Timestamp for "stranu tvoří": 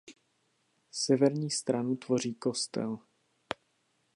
1.51-2.33